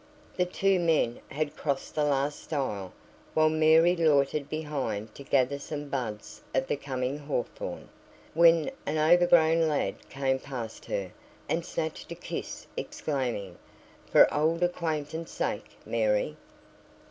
[0.35, 2.91] The two men had crossed the last stile
[3.35, 7.87] while Mary loitered behind to gather some buds of the coming hawthorn,
[8.33, 11.11] when an over grown lad came past her,
[11.47, 13.59] and snatched a kiss, exclaiming,
[14.11, 16.35] "For old acquaintance sake, Mary."